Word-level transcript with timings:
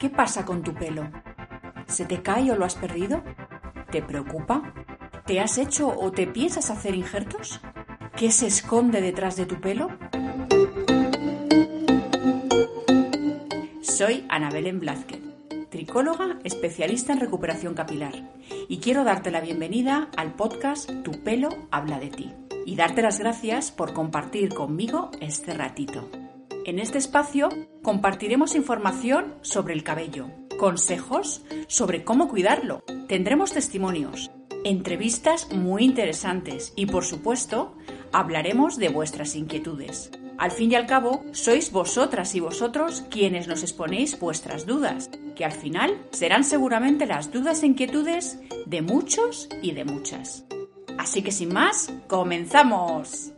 ¿Qué 0.00 0.08
pasa 0.08 0.46
con 0.46 0.62
tu 0.62 0.72
pelo? 0.72 1.10
¿Se 1.86 2.06
te 2.06 2.22
cae 2.22 2.50
o 2.50 2.56
lo 2.56 2.64
has 2.64 2.74
perdido? 2.74 3.22
¿Te 3.90 4.00
preocupa? 4.00 4.72
¿Te 5.26 5.40
has 5.40 5.58
hecho 5.58 5.88
o 5.88 6.10
te 6.10 6.26
piensas 6.26 6.70
hacer 6.70 6.94
injertos? 6.94 7.60
¿Qué 8.16 8.30
se 8.30 8.46
esconde 8.46 9.02
detrás 9.02 9.36
de 9.36 9.44
tu 9.44 9.60
pelo? 9.60 9.90
Soy 13.82 14.24
Ana 14.30 14.48
Belén 14.48 14.80
Blázquez, 14.80 15.20
tricóloga 15.68 16.38
especialista 16.44 17.12
en 17.12 17.20
recuperación 17.20 17.74
capilar, 17.74 18.14
y 18.70 18.78
quiero 18.78 19.04
darte 19.04 19.30
la 19.30 19.42
bienvenida 19.42 20.08
al 20.16 20.32
podcast 20.32 20.90
Tu 21.02 21.22
pelo 21.22 21.50
habla 21.70 22.00
de 22.00 22.08
ti, 22.08 22.32
y 22.64 22.74
darte 22.74 23.02
las 23.02 23.18
gracias 23.18 23.70
por 23.70 23.92
compartir 23.92 24.54
conmigo 24.54 25.10
este 25.20 25.52
ratito. 25.52 26.08
En 26.66 26.78
este 26.78 26.98
espacio 26.98 27.48
compartiremos 27.82 28.54
información 28.54 29.34
sobre 29.40 29.74
el 29.74 29.82
cabello, 29.82 30.28
consejos 30.58 31.42
sobre 31.68 32.04
cómo 32.04 32.28
cuidarlo, 32.28 32.84
tendremos 33.08 33.52
testimonios, 33.52 34.30
entrevistas 34.64 35.50
muy 35.52 35.84
interesantes 35.84 36.72
y 36.76 36.86
por 36.86 37.04
supuesto 37.04 37.74
hablaremos 38.12 38.76
de 38.76 38.90
vuestras 38.90 39.36
inquietudes. 39.36 40.10
Al 40.36 40.50
fin 40.50 40.72
y 40.72 40.74
al 40.74 40.86
cabo, 40.86 41.24
sois 41.32 41.72
vosotras 41.72 42.34
y 42.34 42.40
vosotros 42.40 43.04
quienes 43.10 43.46
nos 43.48 43.62
exponéis 43.62 44.18
vuestras 44.18 44.66
dudas, 44.66 45.10
que 45.36 45.44
al 45.44 45.52
final 45.52 45.98
serán 46.12 46.44
seguramente 46.44 47.06
las 47.06 47.30
dudas 47.30 47.62
e 47.62 47.66
inquietudes 47.66 48.38
de 48.66 48.82
muchos 48.82 49.48
y 49.62 49.72
de 49.72 49.84
muchas. 49.84 50.44
Así 50.98 51.22
que 51.22 51.32
sin 51.32 51.52
más, 51.52 51.92
comenzamos. 52.06 53.32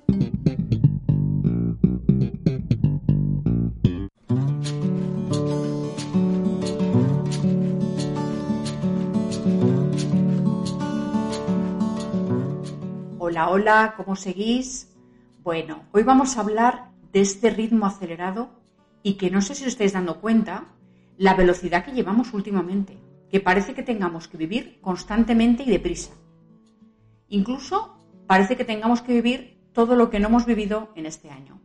Hola, 13.32 13.48
hola, 13.48 13.94
¿cómo 13.96 14.14
seguís? 14.14 14.94
Bueno, 15.42 15.84
hoy 15.92 16.02
vamos 16.02 16.36
a 16.36 16.42
hablar 16.42 16.90
de 17.14 17.22
este 17.22 17.48
ritmo 17.48 17.86
acelerado 17.86 18.50
y 19.02 19.14
que 19.14 19.30
no 19.30 19.40
sé 19.40 19.54
si 19.54 19.62
os 19.62 19.68
estáis 19.68 19.94
dando 19.94 20.20
cuenta 20.20 20.66
la 21.16 21.32
velocidad 21.32 21.82
que 21.82 21.92
llevamos 21.92 22.34
últimamente, 22.34 22.98
que 23.30 23.40
parece 23.40 23.72
que 23.72 23.82
tengamos 23.82 24.28
que 24.28 24.36
vivir 24.36 24.82
constantemente 24.82 25.62
y 25.62 25.70
deprisa. 25.70 26.12
Incluso 27.30 28.04
parece 28.26 28.54
que 28.58 28.66
tengamos 28.66 29.00
que 29.00 29.14
vivir 29.14 29.62
todo 29.72 29.96
lo 29.96 30.10
que 30.10 30.20
no 30.20 30.28
hemos 30.28 30.44
vivido 30.44 30.92
en 30.94 31.06
este 31.06 31.30
año. 31.30 31.58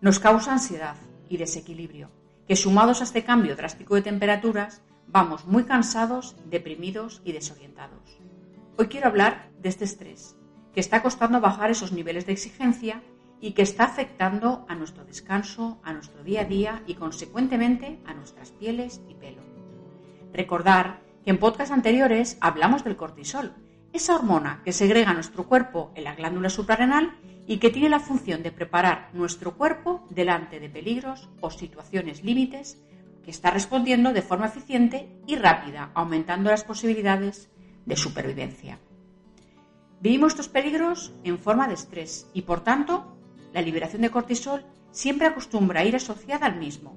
Nos 0.00 0.18
causa 0.18 0.54
ansiedad 0.54 0.96
y 1.28 1.36
desequilibrio, 1.36 2.10
que 2.48 2.56
sumados 2.56 3.00
a 3.00 3.04
este 3.04 3.22
cambio 3.22 3.54
drástico 3.54 3.94
de 3.94 4.02
temperaturas, 4.02 4.82
vamos 5.06 5.46
muy 5.46 5.62
cansados, 5.62 6.34
deprimidos 6.46 7.22
y 7.24 7.30
desorientados. 7.30 8.18
Hoy 8.76 8.88
quiero 8.88 9.06
hablar 9.06 9.52
de 9.62 9.68
este 9.68 9.84
estrés, 9.84 10.36
que 10.74 10.80
está 10.80 11.02
costando 11.02 11.40
bajar 11.40 11.70
esos 11.70 11.92
niveles 11.92 12.26
de 12.26 12.32
exigencia 12.32 13.02
y 13.40 13.52
que 13.52 13.62
está 13.62 13.84
afectando 13.84 14.64
a 14.68 14.74
nuestro 14.74 15.04
descanso, 15.04 15.78
a 15.84 15.92
nuestro 15.92 16.24
día 16.24 16.42
a 16.42 16.44
día 16.44 16.82
y 16.86 16.94
consecuentemente 16.94 18.00
a 18.06 18.14
nuestras 18.14 18.50
pieles 18.50 19.00
y 19.08 19.14
pelo. 19.14 19.42
Recordar 20.32 21.00
que 21.24 21.30
en 21.30 21.38
podcasts 21.38 21.72
anteriores 21.72 22.38
hablamos 22.40 22.84
del 22.84 22.96
cortisol, 22.96 23.54
esa 23.92 24.16
hormona 24.16 24.62
que 24.64 24.72
segrega 24.72 25.14
nuestro 25.14 25.46
cuerpo 25.46 25.92
en 25.94 26.04
la 26.04 26.14
glándula 26.14 26.50
suprarrenal 26.50 27.12
y 27.46 27.58
que 27.58 27.70
tiene 27.70 27.88
la 27.88 28.00
función 28.00 28.42
de 28.42 28.50
preparar 28.50 29.10
nuestro 29.12 29.56
cuerpo 29.56 30.06
delante 30.10 30.58
de 30.58 30.68
peligros 30.68 31.28
o 31.40 31.50
situaciones 31.50 32.24
límites 32.24 32.82
que 33.22 33.30
está 33.30 33.50
respondiendo 33.50 34.12
de 34.12 34.22
forma 34.22 34.46
eficiente 34.46 35.08
y 35.26 35.36
rápida, 35.36 35.90
aumentando 35.94 36.50
las 36.50 36.64
posibilidades 36.64 37.50
de 37.86 37.96
supervivencia. 37.96 38.78
Vivimos 40.04 40.32
estos 40.32 40.50
peligros 40.50 41.14
en 41.24 41.38
forma 41.38 41.66
de 41.66 41.72
estrés 41.72 42.28
y, 42.34 42.42
por 42.42 42.62
tanto, 42.62 43.16
la 43.54 43.62
liberación 43.62 44.02
de 44.02 44.10
cortisol 44.10 44.62
siempre 44.90 45.26
acostumbra 45.26 45.80
a 45.80 45.84
ir 45.86 45.96
asociada 45.96 46.44
al 46.44 46.56
mismo, 46.56 46.94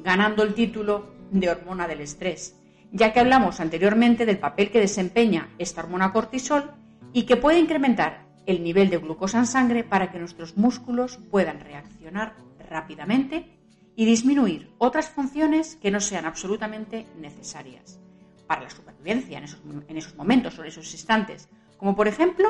ganando 0.00 0.42
el 0.42 0.52
título 0.52 1.14
de 1.30 1.48
hormona 1.48 1.86
del 1.86 2.00
estrés, 2.00 2.56
ya 2.90 3.12
que 3.12 3.20
hablamos 3.20 3.60
anteriormente 3.60 4.26
del 4.26 4.40
papel 4.40 4.72
que 4.72 4.80
desempeña 4.80 5.50
esta 5.58 5.82
hormona 5.82 6.12
cortisol 6.12 6.72
y 7.12 7.22
que 7.22 7.36
puede 7.36 7.60
incrementar 7.60 8.26
el 8.46 8.64
nivel 8.64 8.90
de 8.90 8.98
glucosa 8.98 9.38
en 9.38 9.46
sangre 9.46 9.84
para 9.84 10.10
que 10.10 10.18
nuestros 10.18 10.56
músculos 10.56 11.20
puedan 11.30 11.60
reaccionar 11.60 12.34
rápidamente 12.68 13.46
y 13.94 14.06
disminuir 14.06 14.72
otras 14.78 15.08
funciones 15.08 15.76
que 15.76 15.92
no 15.92 16.00
sean 16.00 16.24
absolutamente 16.24 17.06
necesarias 17.16 18.00
para 18.48 18.62
la 18.62 18.70
supervivencia 18.70 19.38
en 19.38 19.44
esos, 19.44 19.62
en 19.86 19.96
esos 19.96 20.16
momentos 20.16 20.58
o 20.58 20.62
en 20.62 20.68
esos 20.68 20.92
instantes, 20.92 21.48
como 21.76 21.96
por 21.96 22.08
ejemplo 22.08 22.48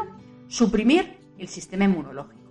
suprimir 0.49 1.19
el 1.39 1.49
sistema 1.49 1.85
inmunológico. 1.85 2.45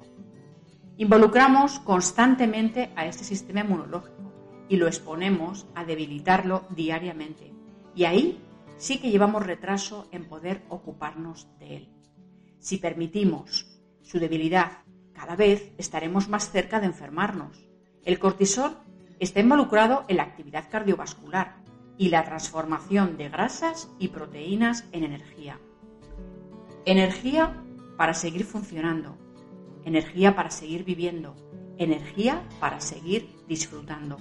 Involucramos 0.98 1.80
constantemente 1.80 2.92
a 2.96 3.06
este 3.06 3.24
sistema 3.24 3.62
inmunológico 3.62 4.32
y 4.70 4.78
lo 4.78 4.88
exponemos 4.88 5.66
a 5.76 5.86
debilitarlo 5.86 6.66
diariamente. 6.70 7.52
Y 7.96 8.06
ahí 8.06 8.40
sí 8.78 9.00
que 9.00 9.12
llevamos 9.12 9.46
retraso 9.46 10.08
en 10.12 10.26
poder 10.26 10.64
ocuparnos 10.70 11.48
de 11.60 11.78
él. 11.78 11.90
Si 12.60 12.78
permitimos 12.78 13.68
su 14.02 14.20
debilidad, 14.20 14.84
cada 15.14 15.36
vez 15.36 15.74
estaremos 15.78 16.30
más 16.30 16.52
cerca 16.52 16.80
de 16.80 16.88
enfermarnos. 16.88 17.66
El 18.04 18.20
cortisol 18.20 18.78
está 19.20 19.40
involucrado 19.40 20.06
en 20.08 20.18
la 20.18 20.24
actividad 20.24 20.70
cardiovascular 20.70 21.56
y 21.98 22.10
la 22.10 22.24
transformación 22.24 23.18
de 23.18 23.30
grasas 23.30 23.90
y 24.00 24.10
proteínas 24.10 24.86
en 24.92 25.04
energía. 25.04 25.60
Energía 26.86 27.64
para 27.96 28.14
seguir 28.14 28.44
funcionando, 28.44 29.16
energía 29.86 30.36
para 30.36 30.52
seguir 30.52 30.84
viviendo, 30.84 31.34
energía 31.78 32.44
para 32.60 32.82
seguir 32.82 33.34
disfrutando. 33.48 34.18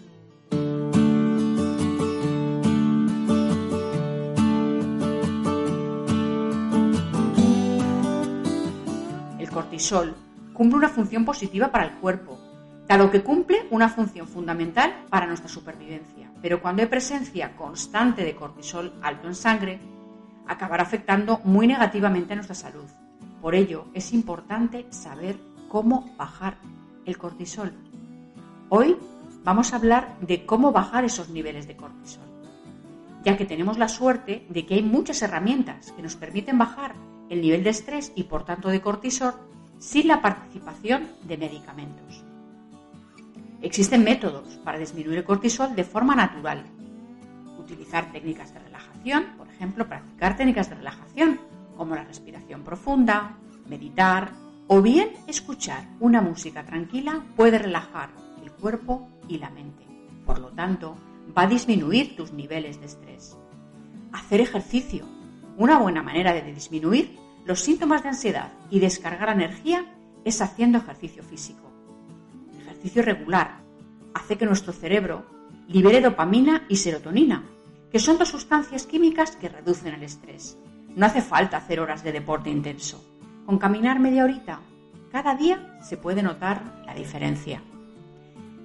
El 9.41 9.51
cortisol 9.51 10.15
cumple 10.53 10.79
una 10.79 10.89
función 10.89 11.25
positiva 11.25 11.73
para 11.73 11.87
el 11.87 11.95
cuerpo, 11.95 12.39
dado 12.87 13.11
que 13.11 13.25
cumple 13.25 13.67
una 13.73 13.89
función 13.89 14.29
fundamental 14.29 15.05
para 15.11 15.27
nuestra 15.27 15.49
supervivencia. 15.49 16.31
Pero 16.41 16.63
cuando 16.63 16.83
hay 16.83 16.89
presencia 16.89 17.57
constante 17.57 18.25
de 18.25 18.37
cortisol 18.37 18.93
alto 19.03 19.27
en 19.27 19.35
sangre, 19.35 19.81
acabará 20.53 20.83
afectando 20.83 21.41
muy 21.45 21.67
negativamente 21.67 22.33
a 22.33 22.37
nuestra 22.37 22.55
salud. 22.55 22.85
Por 23.41 23.55
ello, 23.55 23.87
es 23.95 24.13
importante 24.13 24.87
saber 24.91 25.39
cómo 25.69 26.15
bajar 26.17 26.59
el 27.07 27.19
cortisol. 27.19 27.73
Hoy 28.69 28.97
vamos 29.45 29.73
a 29.73 29.77
hablar 29.77 30.17
de 30.21 30.47
cómo 30.47 30.73
bajar 30.73 31.05
esos 31.05 31.29
niveles 31.29 31.67
de 31.67 31.77
cortisol, 31.77 32.25
ya 33.25 33.37
que 33.37 33.45
tenemos 33.45 33.79
la 33.79 33.89
suerte 33.89 34.47
de 34.49 34.65
que 34.65 34.75
hay 34.75 34.83
muchas 34.83 35.21
herramientas 35.23 35.93
que 35.93 36.03
nos 36.03 36.17
permiten 36.17 36.59
bajar 36.59 36.95
el 37.29 37.41
nivel 37.41 37.65
de 37.65 37.71
estrés 37.71 38.13
y 38.15 38.25
por 38.25 38.45
tanto 38.45 38.69
de 38.69 38.81
cortisol 38.81 39.35
sin 39.79 40.07
la 40.07 40.23
participación 40.23 41.09
de 41.25 41.39
medicamentos. 41.39 42.25
Existen 43.63 44.05
métodos 44.05 44.59
para 44.65 44.79
disminuir 44.79 45.19
el 45.19 45.25
cortisol 45.25 45.75
de 45.75 45.85
forma 45.85 46.15
natural. 46.15 46.65
Utilizar 47.59 48.11
técnicas 48.13 48.53
de 48.53 48.61
relajación, 48.61 49.25
ejemplo, 49.63 49.87
practicar 49.87 50.37
técnicas 50.37 50.69
de 50.69 50.75
relajación 50.75 51.39
como 51.77 51.95
la 51.95 52.03
respiración 52.03 52.65
profunda, 52.65 53.39
meditar, 53.69 54.33
o 54.67 54.83
bien 54.83 55.13
escuchar 55.29 55.87
una 56.01 56.21
música 56.21 56.65
tranquila 56.65 57.25
puede 57.37 57.59
relajar 57.59 58.11
el 58.43 58.51
cuerpo 58.51 59.09
y 59.29 59.39
la 59.39 59.51
mente. 59.51 59.85
Por 60.27 60.41
lo 60.41 60.49
tanto, 60.49 60.97
va 61.37 61.43
a 61.43 61.47
disminuir 61.47 62.17
tus 62.17 62.33
niveles 62.33 62.81
de 62.81 62.87
estrés. 62.87 63.37
Hacer 64.13 64.41
ejercicio. 64.41 65.07
Una 65.57 65.79
buena 65.79 66.03
manera 66.03 66.33
de 66.33 66.43
disminuir 66.43 67.17
los 67.45 67.61
síntomas 67.61 68.03
de 68.03 68.09
ansiedad 68.09 68.53
y 68.69 68.81
descargar 68.81 69.29
energía 69.29 69.95
es 70.25 70.43
haciendo 70.43 70.79
ejercicio 70.79 71.23
físico. 71.23 71.71
ejercicio 72.63 73.03
regular, 73.03 73.61
hace 74.13 74.37
que 74.37 74.47
nuestro 74.47 74.73
cerebro 74.73 75.25
libere 75.69 76.01
dopamina 76.01 76.65
y 76.69 76.77
serotonina, 76.77 77.45
que 77.93 78.01
son 78.01 78.17
dos 78.17 78.31
sustancias 78.31 78.87
químicas 78.87 79.02
que 79.39 79.49
reducen 79.49 79.95
el 79.95 80.03
estrés. 80.03 80.57
No 80.97 81.07
hace 81.07 81.21
falta 81.21 81.59
hacer 81.59 81.81
horas 81.81 82.03
de 82.03 82.13
deporte 82.13 82.51
intenso. 82.51 83.05
Con 83.47 83.59
caminar 83.59 84.01
media 84.01 84.25
horita 84.25 84.61
cada 85.11 85.35
día 85.35 85.79
se 85.83 85.99
puede 85.99 86.23
notar 86.23 86.63
la 86.87 86.95
diferencia. 86.95 87.63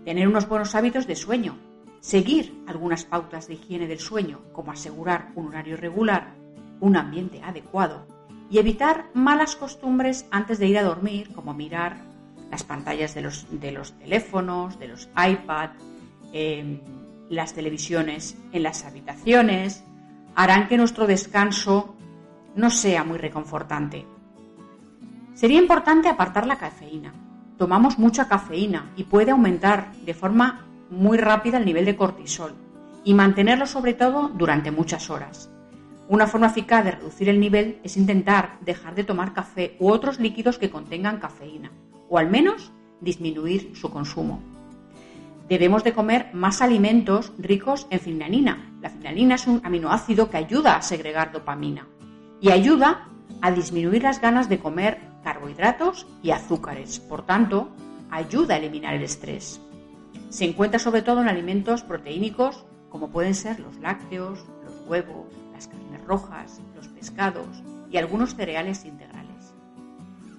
Tener 0.05 0.29
unos 0.29 0.47
buenos 0.47 0.75
hábitos 0.75 1.05
de 1.05 1.17
sueño, 1.17 1.57
seguir 1.99 2.63
algunas 2.67 3.03
pautas 3.03 3.47
de 3.47 3.55
higiene 3.55 3.87
del 3.87 3.99
sueño, 3.99 4.39
como 4.53 4.71
asegurar 4.71 5.31
un 5.35 5.47
horario 5.47 5.75
regular, 5.75 6.35
un 6.79 6.95
ambiente 6.95 7.41
adecuado 7.43 8.07
y 8.49 8.59
evitar 8.59 9.09
malas 9.13 9.57
costumbres 9.57 10.25
antes 10.31 10.57
de 10.57 10.67
ir 10.67 10.77
a 10.77 10.83
dormir, 10.83 11.33
como 11.35 11.53
mirar 11.53 11.97
las 12.49 12.63
pantallas 12.63 13.13
de 13.13 13.23
los, 13.23 13.45
teléfonos, 13.99 14.79
de 14.79 14.87
los 14.87 15.09
iPad, 15.17 15.71
eh, 16.31 16.79
las 17.29 17.53
televisiones 17.53 18.37
en 18.53 18.63
las 18.63 18.85
habitaciones, 18.85 19.83
harán 20.37 20.67
que 20.67 20.77
nuestro 20.77 21.07
descanso 21.07 21.95
no 22.55 22.69
sea 22.69 23.03
muy 23.03 23.17
reconfortante. 23.17 24.05
Sería 25.33 25.59
importante 25.59 26.09
apartar 26.09 26.45
la 26.45 26.59
cafeína. 26.59 27.11
Tomamos 27.57 27.97
mucha 27.97 28.27
cafeína 28.27 28.91
y 28.95 29.05
puede 29.05 29.31
aumentar 29.31 29.91
de 30.05 30.13
forma 30.13 30.67
muy 30.91 31.17
rápida 31.17 31.57
el 31.57 31.65
nivel 31.65 31.85
de 31.85 31.95
cortisol 31.95 32.53
y 33.03 33.15
mantenerlo 33.15 33.65
sobre 33.65 33.95
todo 33.95 34.29
durante 34.29 34.69
muchas 34.69 35.09
horas. 35.09 35.49
Una 36.07 36.27
forma 36.27 36.47
eficaz 36.47 36.85
de 36.85 36.91
reducir 36.91 37.29
el 37.29 37.39
nivel 37.39 37.79
es 37.83 37.97
intentar 37.97 38.59
dejar 38.61 38.93
de 38.93 39.05
tomar 39.05 39.33
café 39.33 39.75
u 39.79 39.89
otros 39.89 40.19
líquidos 40.19 40.59
que 40.59 40.69
contengan 40.69 41.17
cafeína 41.17 41.71
o 42.09 42.19
al 42.19 42.29
menos 42.29 42.71
disminuir 43.01 43.75
su 43.75 43.89
consumo. 43.89 44.56
Debemos 45.47 45.85
de 45.85 45.93
comer 45.93 46.29
más 46.33 46.61
alimentos 46.61 47.31
ricos 47.37 47.87
en 47.89 48.01
finlanina. 48.01 48.73
La 48.81 48.89
finlanina 48.89 49.35
es 49.35 49.47
un 49.47 49.61
aminoácido 49.63 50.29
que 50.29 50.37
ayuda 50.37 50.75
a 50.75 50.81
segregar 50.81 51.31
dopamina 51.31 51.87
y 52.41 52.51
ayuda 52.51 53.07
a 53.41 53.51
disminuir 53.51 54.03
las 54.03 54.19
ganas 54.19 54.49
de 54.49 54.59
comer 54.59 54.99
carbohidratos 55.23 56.05
y 56.21 56.31
azúcares. 56.31 56.99
Por 56.99 57.25
tanto, 57.25 57.69
ayuda 58.11 58.55
a 58.55 58.57
eliminar 58.57 58.93
el 58.93 59.03
estrés. 59.03 59.61
Se 60.29 60.43
encuentra 60.43 60.79
sobre 60.79 61.01
todo 61.01 61.21
en 61.21 61.29
alimentos 61.29 61.81
proteínicos 61.81 62.65
como 62.89 63.09
pueden 63.09 63.35
ser 63.35 63.59
los 63.61 63.77
lácteos, 63.77 64.45
los 64.65 64.87
huevos, 64.87 65.27
las 65.53 65.67
carnes 65.67 66.03
rojas, 66.05 66.61
los 66.75 66.89
pescados 66.89 67.47
y 67.89 67.97
algunos 67.97 68.35
cereales 68.35 68.83
integrales. 68.83 69.53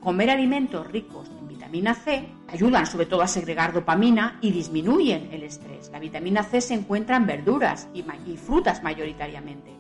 Comer 0.00 0.28
alimentos 0.28 0.86
ricos 0.86 1.30
vitamina 1.48 1.94
C 1.94 2.28
ayudan 2.48 2.86
sobre 2.86 3.06
todo 3.06 3.22
a 3.22 3.28
segregar 3.28 3.72
dopamina 3.72 4.38
y 4.40 4.50
disminuyen 4.50 5.28
el 5.32 5.42
estrés. 5.42 5.90
La 5.92 5.98
vitamina 5.98 6.42
C 6.42 6.60
se 6.60 6.74
encuentra 6.74 7.16
en 7.16 7.26
verduras 7.26 7.88
y, 7.94 8.02
frutas 8.36 8.82
mayoritariamente. 8.82 9.72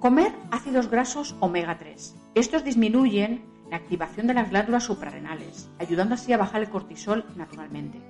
Comer 0.00 0.32
ácidos 0.50 0.90
grasos 0.90 1.36
omega 1.40 1.78
3. 1.78 2.16
Estos 2.34 2.64
disminuyen 2.64 3.44
la 3.70 3.76
activación 3.76 4.26
de 4.26 4.34
las 4.34 4.50
glándulas 4.50 4.84
suprarrenales, 4.84 5.68
ayudando 5.78 6.14
así 6.14 6.32
a 6.32 6.38
bajar 6.38 6.62
el 6.62 6.70
cortisol 6.70 7.24
naturalmente. 7.36 8.00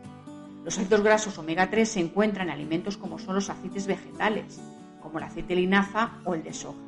Los 0.65 0.79
ácidos 0.79 1.03
grasos 1.03 1.37
omega 1.39 1.69
3 1.69 1.89
se 1.89 2.01
encuentran 2.01 2.49
en 2.49 2.55
alimentos 2.55 2.97
como 2.97 3.19
son 3.19 3.35
los 3.35 3.51
aceites 3.51 3.87
vegetales, 3.87 4.61
como 5.03 5.19
el 5.19 5.25
aceite 5.25 5.55
de 5.55 5.61
linaza 5.63 6.13
o 6.25 6.35
el 6.35 6.43
de 6.43 6.55
soja. 6.55 6.79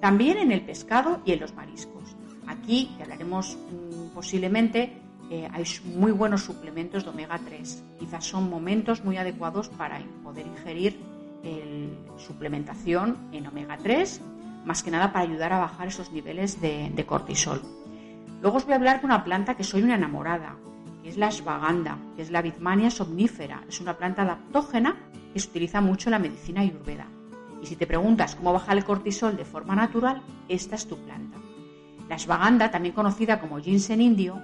También 0.00 0.38
en 0.38 0.52
el 0.52 0.62
pescado 0.62 1.20
y 1.24 1.32
en 1.32 1.40
los 1.40 1.54
mariscos. 1.54 2.16
Aquí, 2.46 2.90
hablaremos 3.00 3.56
mm, 3.56 4.14
posiblemente, 4.14 5.00
eh, 5.32 5.48
hay 5.50 5.64
muy 5.86 6.12
buenos 6.12 6.42
suplementos 6.42 7.04
de 7.04 7.08
omega 7.08 7.40
3. 7.42 7.82
Quizás 7.98 8.22
son 8.22 8.50
momentos 8.50 9.02
muy 9.02 9.16
adecuados 9.16 9.70
para 9.70 9.98
poder 10.22 10.46
ingerir 10.46 11.00
suplementación 12.18 13.16
en 13.32 13.46
omega 13.46 13.78
3, 13.78 14.20
más 14.66 14.82
que 14.82 14.90
nada 14.90 15.10
para 15.10 15.24
ayudar 15.24 15.54
a 15.54 15.58
bajar 15.58 15.88
esos 15.88 16.12
niveles 16.12 16.60
de, 16.60 17.04
cortisol. 17.06 17.62
Luego 18.42 18.58
os 18.58 18.64
voy 18.66 18.74
a 18.74 18.76
hablar 18.76 19.00
de 19.00 19.06
una 19.06 19.24
planta 19.24 19.54
que 19.54 19.64
soy 19.64 19.82
una 19.82 19.94
enamorada, 19.94 20.56
que 21.02 21.08
es 21.08 21.16
la 21.16 21.28
ashwagandha, 21.28 21.96
que 22.14 22.20
es 22.20 22.30
la 22.30 22.42
Bithmania 22.42 22.90
somnífera. 22.90 23.64
Es 23.66 23.80
una 23.80 23.96
planta 23.96 24.22
adaptógena 24.22 24.96
que 25.32 25.40
se 25.40 25.48
utiliza 25.48 25.80
mucho 25.80 26.10
en 26.10 26.12
la 26.12 26.18
medicina 26.18 26.60
ayurveda. 26.60 27.06
Y 27.62 27.66
si 27.66 27.76
te 27.76 27.86
preguntas 27.86 28.34
cómo 28.34 28.52
bajar 28.52 28.76
el 28.76 28.84
cortisol 28.84 29.38
de 29.38 29.46
forma 29.46 29.74
natural, 29.74 30.20
esta 30.50 30.74
es 30.74 30.86
tu 30.86 30.98
planta. 30.98 31.38
La 32.10 32.16
ashwagandha, 32.16 32.70
también 32.70 32.94
conocida 32.94 33.40
como 33.40 33.58
ginseng 33.60 34.02
indio, 34.02 34.38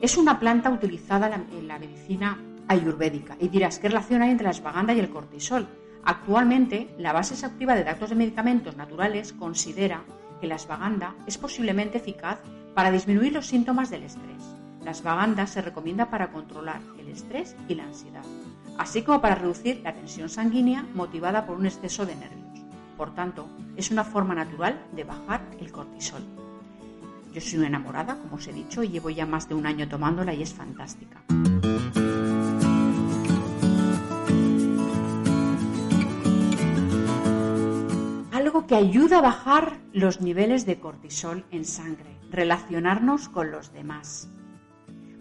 es 0.00 0.16
una 0.16 0.38
planta 0.38 0.70
utilizada 0.70 1.30
en 1.34 1.68
la 1.68 1.78
medicina 1.78 2.38
ayurvédica. 2.68 3.36
Y 3.40 3.48
dirás, 3.48 3.78
¿qué 3.78 3.88
relación 3.88 4.22
hay 4.22 4.30
entre 4.30 4.44
la 4.44 4.50
ashwagandha 4.50 4.94
y 4.94 5.00
el 5.00 5.10
cortisol? 5.10 5.66
Actualmente, 6.04 6.94
la 6.98 7.12
base 7.12 7.34
exhaustiva 7.34 7.74
de 7.74 7.84
datos 7.84 8.10
de 8.10 8.16
medicamentos 8.16 8.76
naturales 8.76 9.32
considera 9.32 10.02
que 10.40 10.46
la 10.46 10.56
ashwagandha 10.56 11.14
es 11.26 11.38
posiblemente 11.38 11.98
eficaz 11.98 12.40
para 12.74 12.90
disminuir 12.90 13.32
los 13.32 13.46
síntomas 13.46 13.90
del 13.90 14.02
estrés. 14.02 14.42
La 14.84 14.90
ashwagandha 14.90 15.46
se 15.46 15.62
recomienda 15.62 16.10
para 16.10 16.30
controlar 16.30 16.80
el 16.98 17.08
estrés 17.08 17.56
y 17.68 17.74
la 17.74 17.84
ansiedad, 17.84 18.24
así 18.76 19.02
como 19.02 19.22
para 19.22 19.36
reducir 19.36 19.80
la 19.82 19.94
tensión 19.94 20.28
sanguínea 20.28 20.84
motivada 20.94 21.46
por 21.46 21.56
un 21.56 21.66
exceso 21.66 22.04
de 22.04 22.16
nervios. 22.16 22.44
Por 22.98 23.14
tanto, 23.14 23.48
es 23.76 23.90
una 23.90 24.04
forma 24.04 24.34
natural 24.34 24.78
de 24.92 25.04
bajar 25.04 25.40
el 25.58 25.72
cortisol. 25.72 26.43
Yo 27.34 27.40
soy 27.40 27.58
una 27.58 27.66
enamorada, 27.66 28.16
como 28.16 28.36
os 28.36 28.46
he 28.46 28.52
dicho, 28.52 28.84
y 28.84 28.90
llevo 28.90 29.10
ya 29.10 29.26
más 29.26 29.48
de 29.48 29.56
un 29.56 29.66
año 29.66 29.88
tomándola 29.88 30.32
y 30.32 30.42
es 30.42 30.54
fantástica. 30.54 31.24
Algo 38.30 38.68
que 38.68 38.76
ayuda 38.76 39.18
a 39.18 39.22
bajar 39.22 39.80
los 39.92 40.20
niveles 40.20 40.64
de 40.64 40.78
cortisol 40.78 41.44
en 41.50 41.64
sangre, 41.64 42.16
relacionarnos 42.30 43.28
con 43.28 43.50
los 43.50 43.72
demás. 43.72 44.30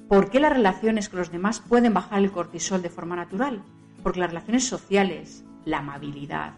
¿Por 0.07 0.29
qué 0.29 0.39
las 0.39 0.53
relaciones 0.53 1.09
con 1.09 1.17
los 1.17 1.31
demás 1.31 1.61
pueden 1.61 1.95
bajar 1.95 2.19
el 2.19 2.31
cortisol 2.31 2.83
de 2.83 2.91
forma 2.91 3.15
natural? 3.15 3.63
Porque 4.03 4.19
las 4.19 4.29
relaciones 4.29 4.67
sociales, 4.67 5.43
la 5.65 5.79
amabilidad, 5.79 6.53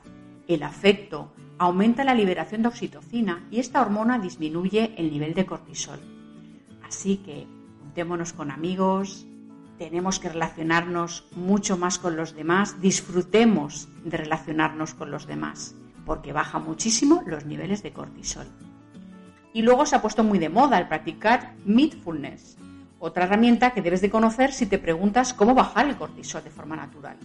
el 0.49 0.63
afecto, 0.63 1.31
aumenta 1.57 2.03
la 2.03 2.13
liberación 2.13 2.61
de 2.61 2.67
oxitocina 2.67 3.47
y 3.49 3.59
esta 3.59 3.81
hormona 3.81 4.19
disminuye 4.19 4.93
el 4.97 5.11
nivel 5.11 5.33
de 5.33 5.45
cortisol. 5.45 5.99
Así 6.83 7.17
que 7.17 7.47
juntémonos 7.81 8.33
con 8.33 8.51
amigos, 8.51 9.25
tenemos 9.77 10.19
que 10.19 10.29
relacionarnos 10.29 11.25
mucho 11.35 11.77
más 11.77 11.97
con 11.97 12.15
los 12.15 12.35
demás, 12.35 12.81
disfrutemos 12.81 13.87
de 14.03 14.17
relacionarnos 14.17 14.93
con 14.93 15.11
los 15.11 15.27
demás, 15.27 15.75
porque 16.05 16.33
baja 16.33 16.59
muchísimo 16.59 17.23
los 17.25 17.45
niveles 17.45 17.83
de 17.83 17.93
cortisol. 17.93 18.47
Y 19.53 19.61
luego 19.61 19.85
se 19.85 19.95
ha 19.95 20.01
puesto 20.01 20.23
muy 20.23 20.39
de 20.39 20.49
moda 20.49 20.77
el 20.77 20.87
practicar 20.87 21.55
mindfulness, 21.65 22.57
otra 22.99 23.25
herramienta 23.25 23.71
que 23.71 23.81
debes 23.81 24.01
de 24.01 24.09
conocer 24.09 24.51
si 24.51 24.65
te 24.65 24.79
preguntas 24.79 25.33
cómo 25.33 25.53
bajar 25.53 25.87
el 25.87 25.97
cortisol 25.97 26.43
de 26.43 26.49
forma 26.49 26.75
natural 26.75 27.17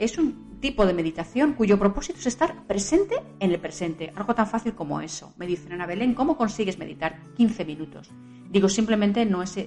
es 0.00 0.16
un 0.16 0.58
tipo 0.60 0.86
de 0.86 0.94
meditación 0.94 1.52
cuyo 1.52 1.78
propósito 1.78 2.18
es 2.18 2.26
estar 2.26 2.66
presente 2.66 3.16
en 3.38 3.52
el 3.52 3.60
presente, 3.60 4.12
algo 4.16 4.34
tan 4.34 4.46
fácil 4.46 4.74
como 4.74 5.02
eso. 5.02 5.34
Me 5.36 5.46
dicen, 5.46 5.72
Ana 5.72 5.86
Belén, 5.86 6.14
¿cómo 6.14 6.38
consigues 6.38 6.78
meditar 6.78 7.20
15 7.36 7.64
minutos? 7.66 8.10
Digo, 8.50 8.70
simplemente 8.70 9.26
no 9.26 9.42
es, 9.42 9.58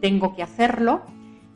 tengo 0.00 0.36
que 0.36 0.44
hacerlo 0.44 1.02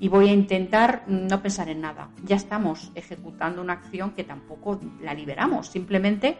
y 0.01 0.09
voy 0.09 0.29
a 0.29 0.33
intentar 0.33 1.05
no 1.07 1.41
pensar 1.41 1.69
en 1.69 1.83
nada. 1.83 2.11
Ya 2.25 2.35
estamos 2.35 2.91
ejecutando 2.97 3.63
una 3.63 3.75
acción 3.75 4.11
que 4.11 4.25
tampoco 4.25 4.81
la 5.01 5.15
liberamos, 5.15 5.69
simplemente 5.69 6.39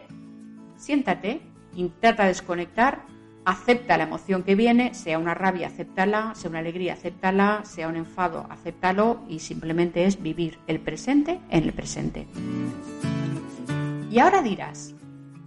siéntate, 0.75 1.41
intenta 1.75 2.25
desconectar 2.25 3.05
acepta 3.45 3.97
la 3.97 4.03
emoción 4.03 4.43
que 4.43 4.55
viene, 4.55 4.93
sea 4.93 5.17
una 5.17 5.33
rabia, 5.33 5.67
acéptala, 5.67 6.33
sea 6.35 6.49
una 6.49 6.59
alegría, 6.59 6.93
acéptala, 6.93 7.61
sea 7.65 7.87
un 7.87 7.95
enfado, 7.95 8.45
acéptalo 8.49 9.21
y 9.27 9.39
simplemente 9.39 10.05
es 10.05 10.21
vivir 10.21 10.59
el 10.67 10.79
presente 10.79 11.39
en 11.49 11.63
el 11.63 11.73
presente. 11.73 12.27
Y 14.09 14.19
ahora 14.19 14.41
dirás, 14.41 14.93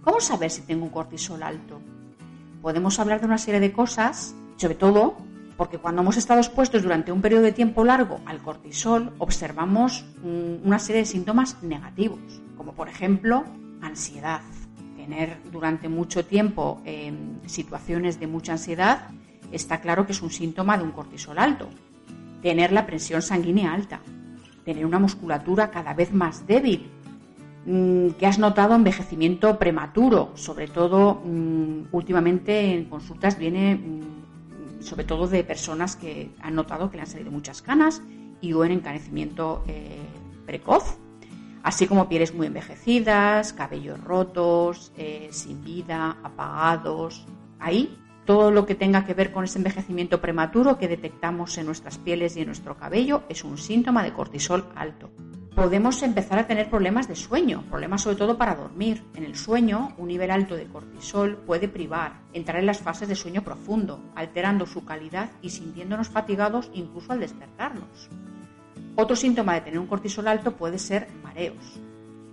¿cómo 0.01 0.19
saber 0.19 0.51
si 0.51 0.61
tengo 0.61 0.85
un 0.85 0.91
cortisol 0.91 1.43
alto? 1.43 1.79
Podemos 2.61 2.99
hablar 2.99 3.19
de 3.19 3.27
una 3.27 3.37
serie 3.37 3.59
de 3.59 3.71
cosas, 3.71 4.35
sobre 4.57 4.75
todo 4.75 5.15
porque 5.57 5.77
cuando 5.77 6.01
hemos 6.01 6.17
estado 6.17 6.41
expuestos 6.41 6.83
durante 6.83 7.11
un 7.11 7.21
periodo 7.21 7.43
de 7.43 7.53
tiempo 7.53 7.85
largo 7.85 8.19
al 8.25 8.39
cortisol, 8.39 9.13
observamos 9.19 10.03
una 10.23 10.79
serie 10.79 11.01
de 11.01 11.05
síntomas 11.05 11.61
negativos, 11.63 12.41
como 12.57 12.73
por 12.73 12.89
ejemplo 12.89 13.45
ansiedad, 13.81 14.41
tener 15.05 15.37
durante 15.51 15.87
mucho 15.87 16.25
tiempo 16.25 16.81
em, 16.83 17.39
situaciones 17.45 18.19
de 18.19 18.27
mucha 18.27 18.53
ansiedad, 18.53 19.09
está 19.51 19.79
claro 19.79 20.05
que 20.05 20.13
es 20.13 20.21
un 20.21 20.31
síntoma 20.31 20.77
de 20.77 20.83
un 20.83 20.91
cortisol 20.91 21.37
alto. 21.37 21.69
Tener 22.41 22.71
la 22.71 22.87
presión 22.87 23.21
sanguínea 23.21 23.73
alta, 23.73 24.01
tener 24.63 24.85
una 24.85 24.97
musculatura 24.97 25.69
cada 25.69 25.93
vez 25.93 26.11
más 26.11 26.47
débil, 26.47 26.89
mm, 27.65 28.09
que 28.17 28.25
has 28.25 28.39
notado 28.39 28.73
envejecimiento 28.73 29.59
prematuro, 29.59 30.31
sobre 30.35 30.67
todo 30.67 31.21
mm, 31.23 31.89
últimamente 31.91 32.73
en 32.73 32.85
consultas 32.85 33.37
viene 33.37 33.75
mm, 33.75 34.81
sobre 34.81 35.03
todo 35.03 35.27
de 35.27 35.43
personas 35.43 35.95
que 35.95 36.31
han 36.41 36.55
notado 36.55 36.89
que 36.89 36.97
le 36.97 37.01
han 37.01 37.07
salido 37.07 37.31
muchas 37.31 37.61
canas 37.61 38.01
y 38.41 38.53
o 38.53 38.65
en 38.65 38.71
encanecimiento 38.71 39.63
eh, 39.67 39.99
precoz, 40.45 40.97
así 41.65 41.87
como 41.87 42.07
pieles 42.07 42.33
muy 42.33 42.47
envejecidas, 42.47 43.51
cabellos 43.51 44.01
rotos, 44.01 44.93
eh, 44.97 45.29
sin 45.31 45.63
vida, 45.63 46.15
apagados. 46.23 47.25
Ahí 47.59 47.97
todo 48.25 48.51
lo 48.51 48.65
que 48.65 48.75
tenga 48.75 49.03
que 49.03 49.13
ver 49.13 49.31
con 49.31 49.43
ese 49.43 49.57
envejecimiento 49.57 50.21
prematuro 50.21 50.77
que 50.77 50.87
detectamos 50.87 51.57
en 51.57 51.65
nuestras 51.65 51.97
pieles 51.97 52.37
y 52.37 52.41
en 52.41 52.47
nuestro 52.47 52.77
cabello 52.77 53.23
es 53.29 53.43
un 53.43 53.57
síntoma 53.57 54.03
de 54.03 54.13
cortisol 54.13 54.65
alto 54.75 55.09
podemos 55.55 56.03
empezar 56.03 56.37
a 56.37 56.47
tener 56.47 56.69
problemas 56.69 57.07
de 57.07 57.15
sueño, 57.15 57.63
problemas 57.69 58.01
sobre 58.01 58.17
todo 58.17 58.37
para 58.37 58.55
dormir. 58.55 59.01
En 59.15 59.23
el 59.23 59.37
sueño, 59.37 59.93
un 59.97 60.09
nivel 60.09 60.29
alto 60.29 60.55
de 60.55 60.67
cortisol 60.67 61.37
puede 61.37 61.69
privar, 61.69 62.19
entrar 62.33 62.59
en 62.59 62.65
las 62.65 62.79
fases 62.79 63.07
de 63.07 63.15
sueño 63.15 63.41
profundo, 63.41 64.01
alterando 64.15 64.65
su 64.65 64.83
calidad 64.83 65.31
y 65.41 65.51
sintiéndonos 65.51 66.09
fatigados 66.09 66.69
incluso 66.73 67.13
al 67.13 67.21
despertarnos. 67.21 68.09
Otro 68.95 69.15
síntoma 69.15 69.53
de 69.55 69.61
tener 69.61 69.79
un 69.79 69.87
cortisol 69.87 70.27
alto 70.27 70.55
puede 70.55 70.79
ser 70.79 71.07
mareos. 71.23 71.79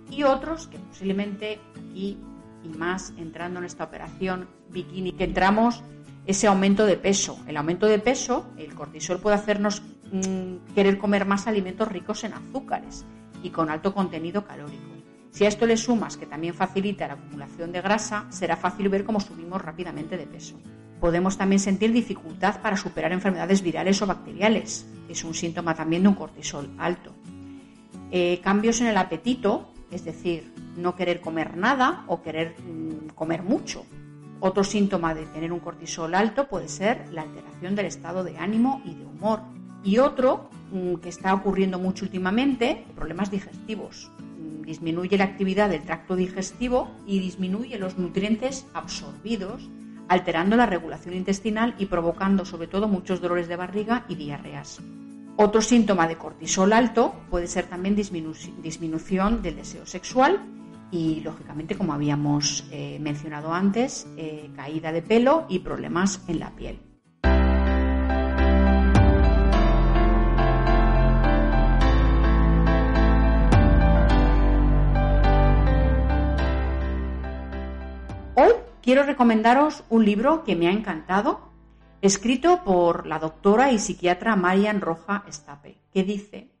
Y 0.09 0.23
otros 0.23 0.67
que 0.67 0.77
posiblemente 0.79 1.59
aquí 1.75 2.17
y 2.63 2.69
más 2.69 3.13
entrando 3.17 3.59
en 3.59 3.65
esta 3.65 3.83
operación 3.83 4.47
bikini 4.69 5.11
que 5.11 5.25
entramos 5.25 5.83
ese 6.25 6.47
aumento 6.47 6.85
de 6.85 6.97
peso. 6.97 7.37
El 7.47 7.57
aumento 7.57 7.87
de 7.87 7.99
peso, 7.99 8.45
el 8.57 8.73
cortisol 8.73 9.19
puede 9.19 9.35
hacernos 9.35 9.81
mm, 10.11 10.73
querer 10.73 10.97
comer 10.97 11.25
más 11.25 11.47
alimentos 11.47 11.87
ricos 11.89 12.23
en 12.23 12.33
azúcares 12.33 13.05
y 13.41 13.49
con 13.49 13.69
alto 13.69 13.93
contenido 13.93 14.45
calórico. 14.45 14.93
Si 15.31 15.45
a 15.45 15.47
esto 15.47 15.65
le 15.65 15.77
sumas 15.77 16.15
que 16.15 16.27
también 16.27 16.53
facilita 16.53 17.07
la 17.07 17.15
acumulación 17.15 17.71
de 17.71 17.81
grasa, 17.81 18.27
será 18.29 18.55
fácil 18.55 18.87
ver 18.87 19.03
cómo 19.03 19.19
subimos 19.19 19.61
rápidamente 19.61 20.15
de 20.15 20.27
peso. 20.27 20.55
Podemos 21.03 21.37
también 21.37 21.59
sentir 21.59 21.91
dificultad 21.91 22.61
para 22.61 22.77
superar 22.77 23.11
enfermedades 23.11 23.61
virales 23.61 24.01
o 24.01 24.07
bacteriales. 24.07 24.87
Es 25.09 25.25
un 25.25 25.33
síntoma 25.33 25.75
también 25.75 26.03
de 26.03 26.07
un 26.07 26.15
cortisol 26.15 26.69
alto. 26.77 27.11
Eh, 28.09 28.39
cambios 28.41 28.79
en 28.79 28.87
el 28.87 28.95
apetito, 28.95 29.67
es 29.91 30.05
decir, 30.05 30.53
no 30.77 30.95
querer 30.95 31.19
comer 31.19 31.57
nada 31.57 32.05
o 32.07 32.21
querer 32.21 32.55
mm, 32.57 33.09
comer 33.15 33.43
mucho. 33.43 33.85
Otro 34.39 34.63
síntoma 34.63 35.13
de 35.13 35.25
tener 35.25 35.51
un 35.51 35.59
cortisol 35.59 36.15
alto 36.15 36.47
puede 36.47 36.69
ser 36.69 37.09
la 37.11 37.23
alteración 37.23 37.75
del 37.75 37.87
estado 37.87 38.23
de 38.23 38.37
ánimo 38.37 38.81
y 38.85 38.93
de 38.93 39.05
humor. 39.05 39.41
Y 39.83 39.97
otro 39.97 40.49
mm, 40.71 41.01
que 41.01 41.09
está 41.09 41.33
ocurriendo 41.33 41.79
mucho 41.79 42.05
últimamente, 42.05 42.85
problemas 42.95 43.29
digestivos. 43.29 44.09
Mm, 44.19 44.61
disminuye 44.61 45.17
la 45.17 45.25
actividad 45.25 45.69
del 45.69 45.83
tracto 45.83 46.15
digestivo 46.15 46.89
y 47.05 47.19
disminuye 47.19 47.77
los 47.77 47.97
nutrientes 47.97 48.65
absorbidos, 48.73 49.69
alterando 50.13 50.55
la 50.55 50.65
regulación 50.65 51.15
intestinal 51.15 51.75
y 51.77 51.87
provocando 51.87 52.45
sobre 52.45 52.67
todo 52.67 52.87
muchos 52.87 53.19
dolores 53.19 53.47
de 53.47 53.55
barriga 53.55 54.05
y 54.07 54.15
diarreas. 54.15 54.81
Otro 55.35 55.61
síntoma 55.61 56.07
de 56.07 56.17
cortisol 56.17 56.73
alto 56.73 57.15
puede 57.29 57.47
ser 57.47 57.65
también 57.65 57.95
disminución 57.95 59.41
del 59.41 59.55
deseo 59.55 59.85
sexual 59.85 60.39
y 60.91 61.21
lógicamente, 61.21 61.75
como 61.75 61.93
habíamos 61.93 62.65
eh, 62.71 62.99
mencionado 63.01 63.51
antes, 63.51 64.07
eh, 64.15 64.51
caída 64.55 64.91
de 64.91 65.01
pelo 65.01 65.45
y 65.49 65.59
problemas 65.59 66.21
en 66.27 66.39
la 66.39 66.51
piel. 66.51 66.92
Quiero 78.93 79.07
recomendaros 79.07 79.83
un 79.89 80.05
libro 80.05 80.43
que 80.43 80.55
me 80.55 80.67
ha 80.67 80.71
encantado, 80.71 81.49
escrito 82.03 82.63
por 82.63 83.07
la 83.07 83.17
doctora 83.17 83.71
y 83.71 83.79
psiquiatra 83.79 84.35
Marian 84.35 84.81
Roja 84.81 85.23
Estape, 85.27 85.81
que 85.91 86.03
dice 86.03 86.51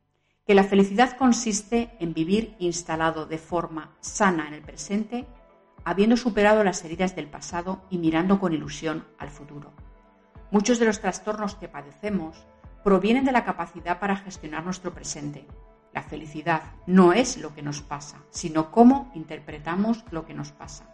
que 0.47 0.55
la 0.55 0.63
felicidad 0.63 1.15
consiste 1.15 1.95
en 1.99 2.15
vivir 2.15 2.55
instalado 2.57 3.27
de 3.27 3.37
forma 3.37 3.95
sana 3.99 4.47
en 4.47 4.55
el 4.55 4.63
presente, 4.63 5.27
habiendo 5.83 6.17
superado 6.17 6.63
las 6.63 6.83
heridas 6.83 7.15
del 7.15 7.27
pasado 7.27 7.83
y 7.91 7.99
mirando 7.99 8.39
con 8.39 8.51
ilusión 8.51 9.05
al 9.19 9.29
futuro. 9.29 9.71
Muchos 10.49 10.79
de 10.79 10.87
los 10.87 11.01
trastornos 11.01 11.53
que 11.53 11.67
padecemos 11.67 12.47
provienen 12.83 13.25
de 13.25 13.31
la 13.31 13.45
capacidad 13.45 13.99
para 13.99 14.15
gestionar 14.15 14.63
nuestro 14.63 14.91
presente. 14.91 15.45
La 15.93 16.01
felicidad 16.01 16.63
no 16.87 17.13
es 17.13 17.37
lo 17.37 17.53
que 17.53 17.61
nos 17.61 17.83
pasa, 17.83 18.23
sino 18.31 18.71
cómo 18.71 19.11
interpretamos 19.13 20.03
lo 20.09 20.25
que 20.25 20.33
nos 20.33 20.51
pasa. 20.51 20.92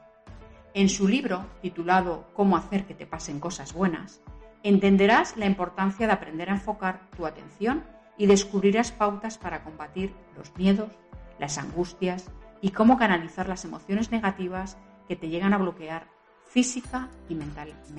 En 0.76 0.88
su 0.88 1.08
libro, 1.08 1.46
titulado 1.62 2.30
Cómo 2.34 2.56
hacer 2.56 2.86
que 2.86 2.94
te 2.94 3.08
pasen 3.08 3.40
cosas 3.40 3.74
buenas, 3.74 4.22
entenderás 4.62 5.36
la 5.36 5.48
importancia 5.48 6.06
de 6.06 6.14
aprender 6.14 6.50
a 6.50 6.54
enfocar 6.54 7.10
tu 7.18 7.26
atención 7.26 7.84
y 8.18 8.28
descubrirás 8.28 8.92
pautas 8.92 9.40
para 9.40 9.64
combatir 9.64 10.14
los 10.38 10.56
miedos, 10.58 10.92
las 11.40 11.58
angustias 11.58 12.30
y 12.62 12.70
cómo 12.70 12.98
canalizar 12.98 13.50
las 13.50 13.66
emociones 13.66 14.12
negativas 14.12 14.78
que 15.08 15.16
te 15.16 15.30
llegan 15.30 15.54
a 15.54 15.58
bloquear 15.58 16.08
física 16.46 17.10
y 17.30 17.36
mentalmente. 17.36 17.90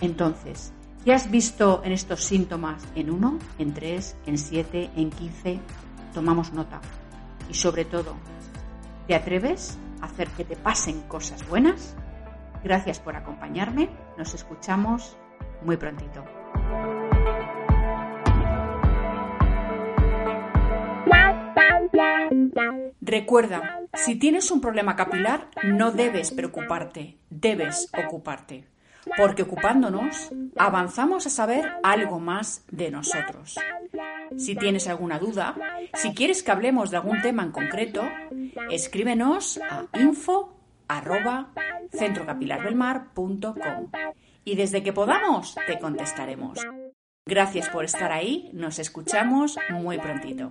Entonces, 0.00 0.72
¿qué 1.04 1.12
has 1.12 1.30
visto 1.30 1.82
en 1.84 1.92
estos 1.92 2.24
síntomas 2.24 2.84
en 2.96 3.10
1, 3.10 3.38
en 3.58 3.74
3, 3.74 4.16
en 4.26 4.38
7, 4.38 4.90
en 4.96 5.10
15? 5.10 5.60
Tomamos 6.12 6.52
nota. 6.52 6.80
Y 7.48 7.54
sobre 7.54 7.84
todo, 7.84 8.14
¿te 9.06 9.14
atreves 9.14 9.78
a 10.00 10.06
hacer 10.06 10.28
que 10.28 10.44
te 10.44 10.56
pasen 10.56 11.02
cosas 11.02 11.46
buenas? 11.48 11.96
Gracias 12.62 12.98
por 12.98 13.16
acompañarme. 13.16 13.90
Nos 14.16 14.34
escuchamos 14.34 15.16
muy 15.62 15.76
prontito. 15.76 16.24
Recuerda, 23.00 23.80
si 23.94 24.16
tienes 24.16 24.50
un 24.50 24.60
problema 24.60 24.96
capilar, 24.96 25.48
no 25.62 25.92
debes 25.92 26.30
preocuparte, 26.30 27.18
debes 27.30 27.90
ocuparte, 27.92 28.64
porque 29.16 29.42
ocupándonos 29.42 30.30
avanzamos 30.56 31.26
a 31.26 31.30
saber 31.30 31.70
algo 31.82 32.18
más 32.18 32.64
de 32.70 32.90
nosotros. 32.90 33.56
Si 34.36 34.56
tienes 34.56 34.88
alguna 34.88 35.18
duda, 35.18 35.54
si 35.94 36.14
quieres 36.14 36.42
que 36.42 36.50
hablemos 36.50 36.90
de 36.90 36.96
algún 36.96 37.20
tema 37.22 37.42
en 37.42 37.52
concreto, 37.52 38.02
escríbenos 38.70 39.58
a 39.58 39.84
info 39.98 40.54
arroba 40.88 41.50
centrocapilardelmar.com 41.92 43.90
y 44.44 44.56
desde 44.56 44.82
que 44.82 44.92
podamos 44.92 45.56
te 45.66 45.78
contestaremos. 45.78 46.60
Gracias 47.26 47.70
por 47.70 47.84
estar 47.84 48.12
ahí, 48.12 48.50
nos 48.52 48.78
escuchamos 48.78 49.56
muy 49.70 49.98
prontito. 49.98 50.50